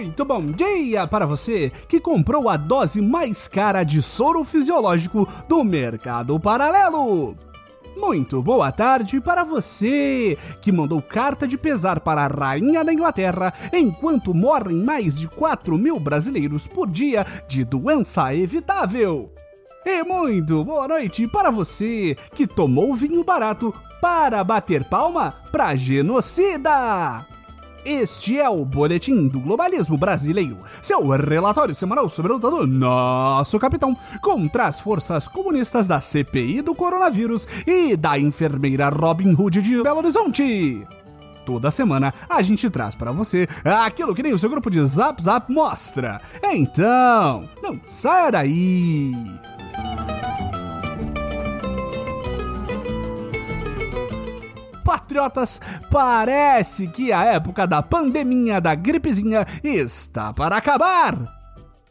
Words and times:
Muito 0.00 0.24
bom 0.24 0.46
dia 0.46 1.06
para 1.06 1.26
você 1.26 1.70
que 1.86 2.00
comprou 2.00 2.48
a 2.48 2.56
dose 2.56 3.02
mais 3.02 3.46
cara 3.46 3.84
de 3.84 4.00
soro 4.00 4.42
fisiológico 4.44 5.28
do 5.46 5.62
mercado 5.62 6.40
paralelo. 6.40 7.36
Muito 7.98 8.42
boa 8.42 8.72
tarde 8.72 9.20
para 9.20 9.44
você 9.44 10.38
que 10.62 10.72
mandou 10.72 11.02
carta 11.02 11.46
de 11.46 11.58
pesar 11.58 12.00
para 12.00 12.22
a 12.22 12.28
rainha 12.28 12.82
da 12.82 12.94
Inglaterra 12.94 13.52
enquanto 13.74 14.32
morrem 14.32 14.82
mais 14.82 15.18
de 15.18 15.28
4 15.28 15.76
mil 15.76 16.00
brasileiros 16.00 16.66
por 16.66 16.88
dia 16.88 17.26
de 17.46 17.62
doença 17.62 18.34
evitável. 18.34 19.30
E 19.84 20.02
muito 20.02 20.64
boa 20.64 20.88
noite 20.88 21.28
para 21.28 21.50
você 21.50 22.16
que 22.34 22.46
tomou 22.46 22.94
vinho 22.94 23.22
barato 23.22 23.74
para 24.00 24.42
bater 24.42 24.82
palma 24.82 25.34
para 25.52 25.76
genocida. 25.76 27.29
Este 27.84 28.38
é 28.38 28.48
o 28.48 28.62
Boletim 28.64 29.26
do 29.26 29.40
Globalismo 29.40 29.96
Brasileiro, 29.96 30.58
seu 30.82 31.06
relatório 31.08 31.74
semanal 31.74 32.10
sobre 32.10 32.30
a 32.30 32.34
luta 32.34 32.50
do 32.50 32.66
nosso 32.66 33.58
capitão 33.58 33.96
contra 34.20 34.64
as 34.64 34.78
forças 34.78 35.26
comunistas 35.26 35.88
da 35.88 35.98
CPI 35.98 36.60
do 36.60 36.74
coronavírus 36.74 37.46
e 37.66 37.96
da 37.96 38.18
enfermeira 38.18 38.90
Robin 38.90 39.34
Hood 39.34 39.62
de 39.62 39.82
Belo 39.82 39.98
Horizonte. 39.98 40.86
Toda 41.46 41.70
semana 41.70 42.12
a 42.28 42.42
gente 42.42 42.68
traz 42.68 42.94
para 42.94 43.12
você 43.12 43.48
aquilo 43.64 44.14
que 44.14 44.22
nem 44.22 44.34
o 44.34 44.38
seu 44.38 44.50
grupo 44.50 44.70
de 44.70 44.84
Zap 44.86 45.22
Zap 45.22 45.50
mostra. 45.50 46.20
Então, 46.44 47.48
não 47.62 47.80
saia 47.82 48.30
daí! 48.30 49.14
Patriotas, 54.90 55.60
parece 55.88 56.88
que 56.88 57.12
a 57.12 57.22
época 57.22 57.64
da 57.64 57.80
pandemia 57.80 58.60
da 58.60 58.74
gripezinha 58.74 59.46
está 59.62 60.32
para 60.32 60.56
acabar. 60.56 61.16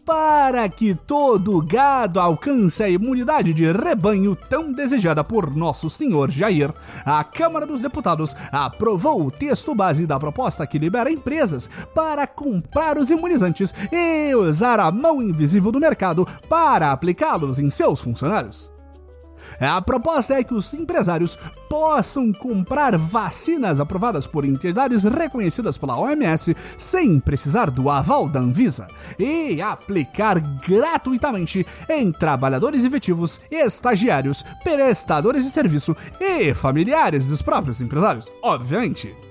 Para 0.05 0.67
que 0.67 0.93
todo 0.93 1.65
gado 1.65 2.19
alcance 2.19 2.83
a 2.83 2.89
imunidade 2.89 3.53
de 3.53 3.71
rebanho 3.71 4.35
tão 4.35 4.73
desejada 4.73 5.23
por 5.23 5.55
nosso 5.55 5.89
senhor 5.89 6.29
Jair, 6.29 6.73
a 7.05 7.23
Câmara 7.23 7.65
dos 7.65 7.81
Deputados 7.81 8.35
aprovou 8.51 9.25
o 9.25 9.31
texto 9.31 9.73
base 9.73 10.05
da 10.05 10.19
proposta 10.19 10.67
que 10.67 10.77
libera 10.77 11.09
empresas 11.09 11.69
para 11.95 12.27
comprar 12.27 12.97
os 12.97 13.09
imunizantes 13.09 13.73
e 13.93 14.35
usar 14.35 14.77
a 14.77 14.91
mão 14.91 15.23
invisível 15.23 15.71
do 15.71 15.79
mercado 15.79 16.27
para 16.49 16.91
aplicá-los 16.91 17.59
em 17.59 17.69
seus 17.69 18.01
funcionários. 18.01 18.77
A 19.59 19.81
proposta 19.81 20.33
é 20.33 20.43
que 20.43 20.53
os 20.53 20.73
empresários 20.73 21.37
possam 21.69 22.33
comprar 22.33 22.97
vacinas 22.97 23.79
aprovadas 23.79 24.25
por 24.25 24.45
entidades 24.45 25.03
reconhecidas 25.03 25.77
pela 25.77 25.97
OMS 25.99 26.55
sem 26.77 27.19
precisar 27.19 27.69
do 27.69 27.89
aval 27.89 28.27
da 28.27 28.39
Anvisa 28.39 28.87
e 29.17 29.61
aplicar 29.61 30.39
gratuitamente 30.39 31.65
em 31.89 32.11
trabalhadores 32.11 32.83
efetivos, 32.83 33.39
estagiários, 33.51 34.43
prestadores 34.63 35.43
de 35.43 35.51
serviço 35.51 35.95
e 36.19 36.53
familiares 36.53 37.27
dos 37.27 37.41
próprios 37.41 37.81
empresários, 37.81 38.31
obviamente. 38.41 39.28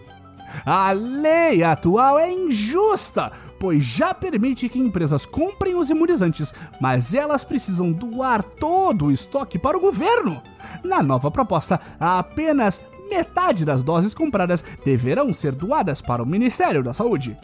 A 0.64 0.92
lei 0.92 1.62
atual 1.62 2.18
é 2.18 2.30
injusta, 2.30 3.30
pois 3.58 3.84
já 3.84 4.14
permite 4.14 4.68
que 4.68 4.78
empresas 4.78 5.26
comprem 5.26 5.74
os 5.74 5.90
imunizantes, 5.90 6.52
mas 6.80 7.14
elas 7.14 7.44
precisam 7.44 7.92
doar 7.92 8.42
todo 8.42 9.06
o 9.06 9.12
estoque 9.12 9.58
para 9.58 9.76
o 9.76 9.80
governo. 9.80 10.42
Na 10.84 11.02
nova 11.02 11.30
proposta, 11.30 11.80
apenas 11.98 12.82
metade 13.08 13.64
das 13.64 13.82
doses 13.82 14.14
compradas 14.14 14.64
deverão 14.84 15.32
ser 15.32 15.54
doadas 15.54 16.00
para 16.00 16.22
o 16.22 16.26
Ministério 16.26 16.82
da 16.82 16.92
Saúde. 16.92 17.36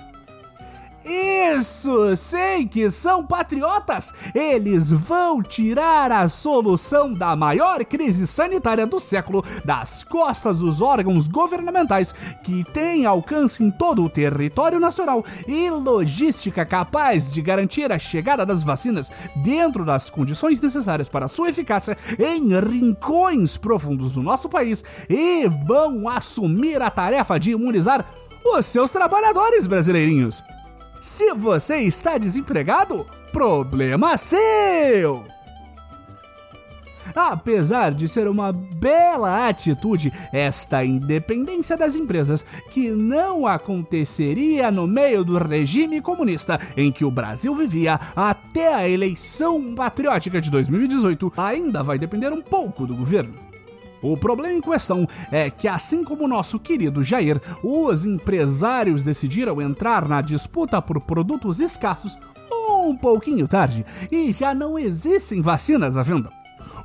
Isso! 1.05 2.17
Sei 2.17 2.65
que 2.67 2.91
são 2.91 3.27
patriotas! 3.27 4.15
Eles 4.35 4.91
vão 4.91 5.43
tirar 5.43 6.11
a 6.11 6.29
solução 6.31 7.13
da 7.13 7.37
maior 7.37 7.85
crise 7.85 8.27
sanitária 8.27 8.87
do 8.87 8.99
século 8.99 9.45
das 9.65 10.03
costas 10.03 10.59
dos 10.59 10.81
órgãos 10.81 11.29
governamentais 11.29 12.13
que 12.43 12.65
têm 12.73 13.05
alcance 13.05 13.63
em 13.63 13.71
todo 13.71 14.03
o 14.03 14.09
território 14.09 14.81
nacional 14.81 15.23
e 15.47 15.69
logística 15.69 16.65
capaz 16.65 17.33
de 17.33 17.43
garantir 17.43 17.93
a 17.93 17.99
chegada 17.99 18.47
das 18.47 18.63
vacinas 18.63 19.13
dentro 19.37 19.85
das 19.85 20.09
condições 20.09 20.63
necessárias 20.63 21.11
para 21.11 21.29
sua 21.29 21.51
eficácia 21.51 21.99
em 22.19 22.59
rincões 22.59 23.59
profundos 23.59 24.13
do 24.13 24.23
nosso 24.23 24.49
país 24.49 24.83
e 25.09 25.47
vão 25.67 26.09
assumir 26.09 26.81
a 26.81 26.89
tarefa 26.89 27.39
de 27.39 27.51
imunizar 27.53 28.07
os 28.45 28.65
seus 28.65 28.91
trabalhadores 28.91 29.67
brasileirinhos. 29.67 30.43
Se 31.05 31.35
você 31.35 31.81
está 31.81 32.17
desempregado, 32.17 33.07
problema 33.31 34.17
seu! 34.17 35.27
Apesar 37.15 37.93
de 37.93 38.09
ser 38.09 38.27
uma 38.27 38.51
bela 38.51 39.47
atitude, 39.47 40.11
esta 40.33 40.83
independência 40.83 41.77
das 41.77 41.95
empresas, 41.95 42.43
que 42.71 42.89
não 42.89 43.47
aconteceria 43.47 44.71
no 44.71 44.87
meio 44.87 45.23
do 45.27 45.37
regime 45.37 46.01
comunista 46.01 46.59
em 46.75 46.91
que 46.91 47.05
o 47.05 47.11
Brasil 47.11 47.55
vivia 47.55 48.01
até 48.17 48.73
a 48.73 48.89
eleição 48.89 49.75
patriótica 49.75 50.41
de 50.41 50.51
2018, 50.51 51.35
ainda 51.37 51.83
vai 51.83 51.99
depender 51.99 52.33
um 52.33 52.41
pouco 52.41 52.87
do 52.87 52.97
governo. 52.97 53.44
O 54.05 54.19
problema 54.19 54.53
em 54.55 54.61
questão 54.61 55.09
é 55.33 55.49
que, 55.49 55.67
assim 55.67 56.05
como 56.05 56.29
nosso 56.29 56.61
querido 56.61 57.03
Jair, 57.03 57.41
os 57.63 58.05
empresários 58.05 59.03
decidiram 59.03 59.63
entrar 59.63 60.07
na 60.07 60.21
disputa 60.21 60.83
por 60.83 61.01
produtos 61.01 61.59
escassos 61.59 62.19
um 62.53 62.95
pouquinho 62.95 63.49
tarde 63.49 63.85
e 64.13 64.31
já 64.31 64.55
não 64.55 64.79
existem 64.79 65.41
vacinas 65.41 65.97
à 65.97 66.03
venda. 66.03 66.31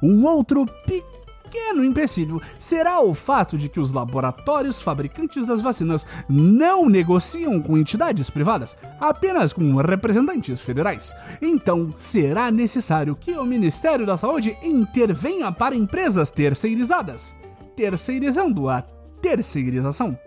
Um 0.02 0.26
outro 0.26 0.66
pequeno 0.86 1.09
pequeno 1.50 1.84
empecilho 1.84 2.42
será 2.58 3.02
o 3.02 3.14
fato 3.16 3.58
de 3.58 3.68
que 3.68 3.80
os 3.80 3.92
laboratórios 3.92 4.82
fabricantes 4.82 5.46
das 5.46 5.62
vacinas 5.62 6.06
não 6.30 6.88
negociam 6.88 7.60
com 7.60 7.78
entidades 7.78 8.30
privadas, 8.30 8.78
apenas 9.00 9.52
com 9.52 9.76
representantes 9.78 10.62
federais. 10.62 11.14
Então, 11.42 11.94
será 11.98 12.52
necessário 12.52 13.16
que 13.16 13.32
o 13.32 13.46
Ministério 13.46 14.06
da 14.06 14.16
Saúde 14.16 14.56
intervenha 14.62 15.52
para 15.52 15.76
empresas 15.76 16.30
terceirizadas, 16.30 17.36
terceirizando 17.76 18.70
a 18.70 18.82
terceirização. 19.22 20.18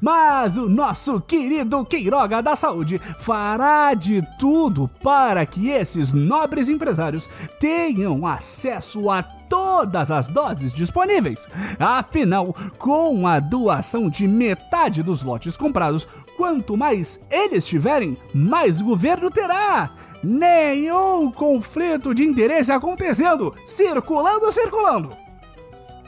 Mas 0.00 0.56
o 0.56 0.68
nosso 0.68 1.20
querido 1.20 1.84
Queiroga 1.84 2.42
da 2.42 2.56
Saúde 2.56 3.00
fará 3.18 3.94
de 3.94 4.22
tudo 4.38 4.88
para 5.02 5.46
que 5.46 5.68
esses 5.68 6.12
nobres 6.12 6.68
empresários 6.68 7.28
tenham 7.58 8.26
acesso 8.26 9.08
a 9.10 9.39
todas 9.70 10.10
as 10.10 10.26
doses 10.26 10.72
disponíveis. 10.72 11.46
Afinal, 11.78 12.52
com 12.76 13.24
a 13.24 13.38
doação 13.38 14.10
de 14.10 14.26
metade 14.26 15.00
dos 15.00 15.22
lotes 15.22 15.56
comprados, 15.56 16.08
quanto 16.36 16.76
mais 16.76 17.20
eles 17.30 17.64
tiverem, 17.66 18.16
mais 18.34 18.80
governo 18.80 19.30
terá. 19.30 19.90
Nenhum 20.24 21.30
conflito 21.30 22.12
de 22.12 22.24
interesse 22.24 22.72
acontecendo, 22.72 23.54
circulando, 23.64 24.52
circulando. 24.52 25.16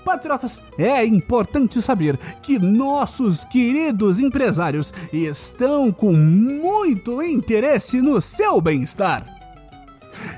Patriotas, 0.05 0.61
é 0.77 1.06
importante 1.06 1.81
saber 1.81 2.19
que 2.43 2.59
nossos 2.59 3.44
queridos 3.44 4.19
empresários 4.19 4.93
estão 5.12 5.93
com 5.93 6.12
muito 6.12 7.23
interesse 7.23 8.03
no 8.03 8.21
seu 8.21 8.61
bem-estar. 8.61 9.42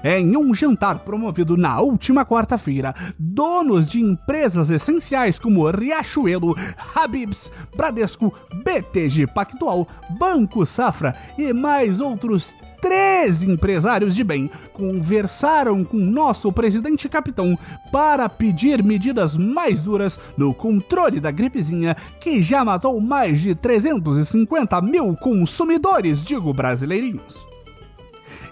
Em 0.02 0.36
um 0.36 0.54
jantar 0.54 1.00
promovido 1.00 1.56
na 1.56 1.80
última 1.80 2.24
quarta-feira, 2.24 2.94
donos 3.18 3.90
de 3.90 4.00
empresas 4.00 4.70
essenciais 4.70 5.38
como 5.38 5.68
Riachuelo, 5.70 6.54
Habibs, 6.94 7.50
Bradesco, 7.76 8.32
BTG 8.64 9.26
Pactual, 9.26 9.86
Banco 10.18 10.64
Safra 10.64 11.14
e 11.38 11.52
mais 11.52 12.00
outros 12.00 12.54
três 12.84 13.42
empresários 13.42 14.14
de 14.14 14.22
bem 14.22 14.50
conversaram 14.74 15.82
com 15.82 15.96
nosso 15.96 16.52
presidente 16.52 17.08
capitão 17.08 17.58
para 17.90 18.28
pedir 18.28 18.84
medidas 18.84 19.38
mais 19.38 19.80
duras 19.80 20.20
no 20.36 20.52
controle 20.52 21.18
da 21.18 21.30
gripezinha 21.30 21.96
que 22.20 22.42
já 22.42 22.62
matou 22.62 23.00
mais 23.00 23.40
de 23.40 23.54
350 23.54 24.82
mil 24.82 25.16
consumidores, 25.16 26.22
digo 26.22 26.52
brasileirinhos. 26.52 27.53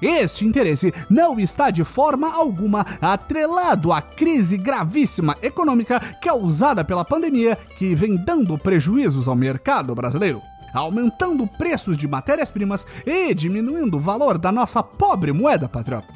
Este 0.02 0.44
interesse 0.44 0.92
não 1.08 1.38
está 1.38 1.70
de 1.70 1.84
forma 1.84 2.34
alguma 2.34 2.84
atrelado 3.00 3.92
à 3.92 4.02
crise 4.02 4.58
gravíssima 4.58 5.36
econômica 5.40 6.00
causada 6.20 6.84
pela 6.84 7.04
pandemia 7.04 7.56
que 7.76 7.94
vem 7.94 8.16
dando 8.16 8.58
prejuízos 8.58 9.28
ao 9.28 9.36
mercado 9.36 9.94
brasileiro 9.94 10.42
aumentando 10.72 11.46
preços 11.46 11.96
de 11.96 12.08
matérias-primas 12.08 12.86
e 13.06 13.34
diminuindo 13.34 13.98
o 13.98 14.00
valor 14.00 14.38
da 14.38 14.50
nossa 14.50 14.82
pobre 14.82 15.32
moeda 15.32 15.68
patriota. 15.68 16.14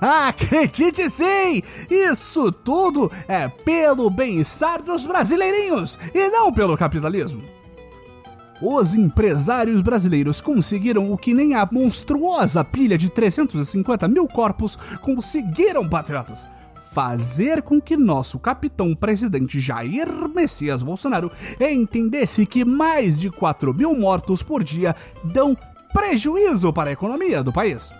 Acredite 0.00 1.10
sim! 1.10 1.62
Isso 1.90 2.52
tudo 2.52 3.10
é 3.26 3.48
pelo 3.48 4.10
bem-estar 4.10 4.82
dos 4.82 5.06
brasileirinhos 5.06 5.98
e 6.14 6.28
não 6.28 6.52
pelo 6.52 6.76
capitalismo. 6.76 7.59
Os 8.60 8.94
empresários 8.94 9.80
brasileiros 9.80 10.40
conseguiram 10.40 11.12
o 11.12 11.16
que 11.16 11.32
nem 11.32 11.54
a 11.54 11.68
monstruosa 11.70 12.64
pilha 12.64 12.98
de 12.98 13.10
350 13.10 14.08
mil 14.08 14.26
corpos 14.28 14.76
conseguiram, 15.02 15.88
patriotas 15.88 16.48
fazer 16.92 17.62
com 17.62 17.80
que 17.80 17.96
nosso 17.96 18.38
capitão 18.38 18.94
presidente 18.94 19.60
Jair 19.60 20.08
Messias 20.34 20.82
Bolsonaro 20.82 21.30
entendesse 21.60 22.44
que 22.44 22.64
mais 22.64 23.18
de 23.18 23.30
4 23.30 23.72
mil 23.72 23.96
mortos 23.96 24.42
por 24.42 24.62
dia 24.62 24.94
dão 25.24 25.56
prejuízo 25.92 26.72
para 26.72 26.90
a 26.90 26.92
economia 26.92 27.42
do 27.42 27.52
país. 27.52 27.94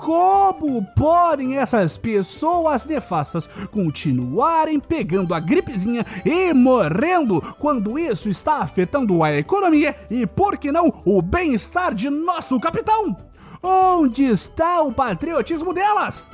Como 0.00 0.82
podem 0.94 1.56
essas 1.56 1.98
pessoas 1.98 2.86
nefastas 2.86 3.48
continuarem 3.70 4.78
pegando 4.78 5.34
a 5.34 5.40
gripezinha 5.40 6.06
e 6.24 6.54
morrendo 6.54 7.40
quando 7.58 7.98
isso 7.98 8.28
está 8.28 8.58
afetando 8.58 9.22
a 9.24 9.36
economia 9.36 9.96
e, 10.08 10.26
por 10.26 10.56
que 10.56 10.70
não, 10.70 10.92
o 11.04 11.20
bem-estar 11.20 11.94
de 11.94 12.08
nosso 12.08 12.60
capitão? 12.60 13.16
Onde 13.60 14.24
está 14.24 14.82
o 14.82 14.92
patriotismo 14.92 15.74
delas? 15.74 16.30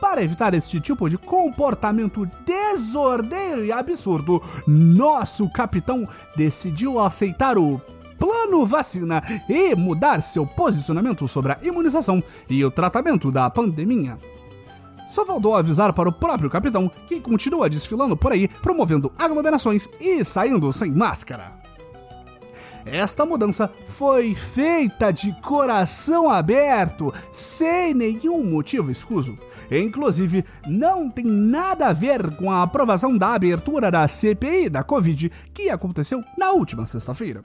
Para 0.00 0.22
evitar 0.22 0.54
este 0.54 0.78
tipo 0.78 1.08
de 1.08 1.18
comportamento 1.18 2.24
desordeiro 2.44 3.64
e 3.64 3.72
absurdo, 3.72 4.40
nosso 4.66 5.50
capitão 5.50 6.08
decidiu 6.36 7.00
aceitar 7.00 7.58
o 7.58 7.80
plano 8.18 8.66
vacina 8.66 9.22
e 9.48 9.74
mudar 9.74 10.20
seu 10.20 10.46
posicionamento 10.46 11.26
sobre 11.28 11.52
a 11.52 11.58
imunização 11.62 12.22
e 12.48 12.64
o 12.64 12.70
tratamento 12.70 13.30
da 13.30 13.48
pandemia. 13.50 14.18
Só 15.06 15.24
faltou 15.24 15.54
avisar 15.54 15.92
para 15.92 16.08
o 16.08 16.12
próprio 16.12 16.50
capitão 16.50 16.90
que 17.06 17.20
continua 17.20 17.70
desfilando 17.70 18.16
por 18.16 18.32
aí, 18.32 18.48
promovendo 18.48 19.12
aglomerações 19.16 19.88
e 20.00 20.24
saindo 20.24 20.72
sem 20.72 20.90
máscara. 20.90 21.66
Esta 22.86 23.26
mudança 23.26 23.68
foi 23.84 24.32
feita 24.32 25.10
de 25.10 25.32
coração 25.40 26.30
aberto, 26.30 27.12
sem 27.32 27.92
nenhum 27.92 28.44
motivo 28.44 28.92
escuso. 28.92 29.36
Inclusive, 29.68 30.44
não 30.68 31.10
tem 31.10 31.24
nada 31.24 31.88
a 31.88 31.92
ver 31.92 32.36
com 32.36 32.48
a 32.48 32.62
aprovação 32.62 33.18
da 33.18 33.34
abertura 33.34 33.90
da 33.90 34.06
CPI 34.06 34.70
da 34.70 34.84
Covid 34.84 35.32
que 35.52 35.68
aconteceu 35.68 36.22
na 36.38 36.52
última 36.52 36.86
sexta-feira. 36.86 37.44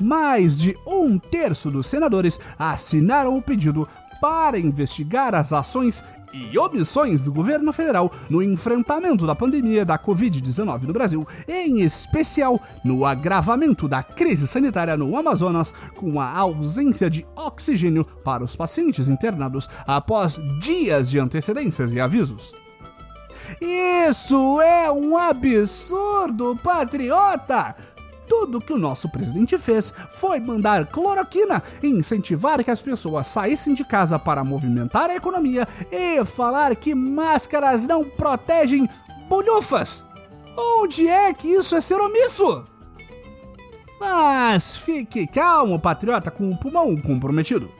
Mais 0.00 0.58
de 0.58 0.76
um 0.86 1.18
terço 1.18 1.70
dos 1.70 1.86
senadores 1.86 2.38
assinaram 2.58 3.36
o 3.36 3.42
pedido 3.42 3.88
para 4.20 4.58
investigar 4.58 5.34
as 5.34 5.52
ações 5.52 6.02
e 6.32 6.58
omissões 6.58 7.22
do 7.22 7.32
governo 7.32 7.72
federal 7.72 8.12
no 8.28 8.42
enfrentamento 8.42 9.26
da 9.26 9.34
pandemia 9.34 9.84
da 9.84 9.98
Covid-19 9.98 10.82
no 10.82 10.92
Brasil, 10.92 11.26
em 11.46 11.80
especial 11.80 12.60
no 12.84 13.04
agravamento 13.06 13.88
da 13.88 14.02
crise 14.02 14.46
sanitária 14.46 14.96
no 14.96 15.16
Amazonas, 15.16 15.72
com 15.96 16.20
a 16.20 16.30
ausência 16.30 17.08
de 17.08 17.26
oxigênio 17.34 18.04
para 18.04 18.44
os 18.44 18.54
pacientes 18.54 19.08
internados 19.08 19.68
após 19.86 20.38
dias 20.60 21.10
de 21.10 21.18
antecedências 21.18 21.92
e 21.92 22.00
avisos. 22.00 22.54
Isso 23.60 24.60
é 24.60 24.90
um 24.90 25.16
absurdo, 25.16 26.58
patriota! 26.62 27.74
Tudo 28.28 28.60
que 28.60 28.72
o 28.72 28.78
nosso 28.78 29.08
presidente 29.08 29.58
fez 29.58 29.92
foi 30.10 30.38
mandar 30.38 30.86
cloroquina 30.86 31.62
e 31.82 31.88
incentivar 31.88 32.62
que 32.62 32.70
as 32.70 32.82
pessoas 32.82 33.26
saíssem 33.26 33.74
de 33.74 33.84
casa 33.84 34.18
para 34.18 34.44
movimentar 34.44 35.10
a 35.10 35.16
economia 35.16 35.66
e 35.90 36.24
falar 36.24 36.76
que 36.76 36.94
máscaras 36.94 37.86
não 37.86 38.04
protegem 38.04 38.88
bolhufas. 39.28 40.04
Onde 40.56 41.08
é 41.08 41.32
que 41.32 41.48
isso 41.48 41.74
é 41.74 41.80
ser 41.80 42.00
omisso? 42.00 42.64
Mas 43.98 44.76
fique 44.76 45.26
calmo, 45.26 45.78
patriota 45.78 46.30
com 46.30 46.50
o 46.50 46.56
pulmão 46.56 46.96
comprometido. 46.96 47.70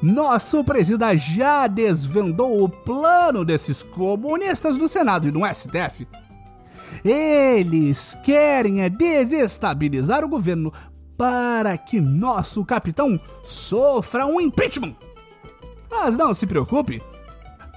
Nosso 0.00 0.62
presidente 0.62 1.34
já 1.34 1.66
desvendou 1.66 2.62
o 2.62 2.68
plano 2.68 3.44
desses 3.44 3.82
comunistas 3.82 4.76
no 4.76 4.86
Senado 4.86 5.26
e 5.26 5.32
no 5.32 5.44
STF 5.44 6.06
eles 7.04 8.16
querem 8.22 8.82
é 8.82 8.88
desestabilizar 8.88 10.24
o 10.24 10.28
governo 10.28 10.72
para 11.16 11.76
que 11.76 12.00
nosso 12.00 12.64
capitão 12.64 13.20
sofra 13.42 14.24
um 14.26 14.40
impeachment. 14.40 14.94
Mas 15.90 16.16
não 16.16 16.32
se 16.32 16.46
preocupe. 16.46 17.02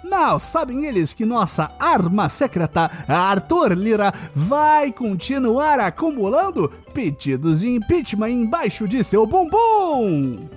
Mal 0.04 0.40
sabem 0.40 0.86
eles 0.86 1.14
que 1.14 1.26
nossa 1.26 1.72
arma 1.80 2.28
secreta, 2.28 2.90
Arthur 3.08 3.74
Lira, 3.74 4.14
vai 4.34 4.92
continuar 4.92 5.80
acumulando 5.80 6.70
pedidos 6.94 7.60
de 7.62 7.70
impeachment 7.70 8.30
embaixo 8.30 8.88
de 8.88 9.04
seu 9.04 9.28
bumbum. 9.28 10.50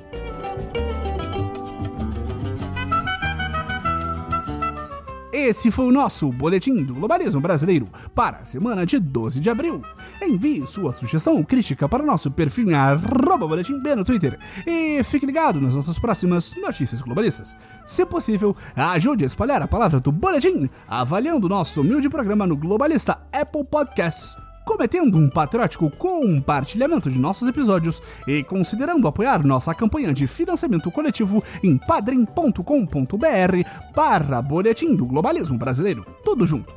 Esse 5.44 5.70
foi 5.70 5.84
o 5.84 5.92
nosso 5.92 6.32
Boletim 6.32 6.84
do 6.84 6.94
Globalismo 6.94 7.38
Brasileiro 7.38 7.86
para 8.14 8.38
a 8.38 8.44
semana 8.46 8.86
de 8.86 8.98
12 8.98 9.40
de 9.40 9.50
abril. 9.50 9.82
Envie 10.22 10.66
sua 10.66 10.90
sugestão 10.90 11.36
ou 11.36 11.44
crítica 11.44 11.86
para 11.86 12.02
o 12.02 12.06
nosso 12.06 12.30
perfil 12.30 12.70
em 12.70 12.74
arroba 12.74 13.46
boletim 13.46 13.78
B 13.78 13.94
no 13.94 14.04
Twitter 14.04 14.38
e 14.66 15.04
fique 15.04 15.26
ligado 15.26 15.60
nas 15.60 15.74
nossas 15.74 15.98
próximas 15.98 16.54
notícias 16.56 17.02
globalistas. 17.02 17.54
Se 17.84 18.06
possível, 18.06 18.56
ajude 18.74 19.24
a 19.24 19.26
espalhar 19.26 19.60
a 19.60 19.68
palavra 19.68 20.00
do 20.00 20.10
Boletim 20.10 20.66
avaliando 20.88 21.46
nosso 21.46 21.82
humilde 21.82 22.08
programa 22.08 22.46
no 22.46 22.56
Globalista 22.56 23.20
Apple 23.30 23.64
Podcasts 23.64 24.38
cometendo 24.64 25.18
um 25.18 25.28
patriótico 25.28 25.90
compartilhamento 25.90 27.10
de 27.10 27.18
nossos 27.18 27.46
episódios 27.48 28.00
e 28.26 28.42
considerando 28.42 29.06
apoiar 29.06 29.44
nossa 29.44 29.74
campanha 29.74 30.12
de 30.12 30.26
financiamento 30.26 30.90
coletivo 30.90 31.42
em 31.62 31.76
padrim.com.br 31.76 33.68
barra 33.94 34.42
Boletim 34.42 34.94
do 34.94 35.06
Globalismo 35.06 35.58
Brasileiro. 35.58 36.06
Tudo 36.24 36.46
junto. 36.46 36.74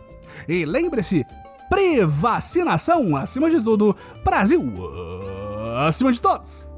E 0.48 0.66
lembre-se, 0.66 1.26
prevacinação 1.70 3.16
acima 3.16 3.50
de 3.50 3.62
tudo, 3.62 3.96
Brasil 4.24 4.74
acima 5.86 6.12
de 6.12 6.22
todos! 6.22 6.77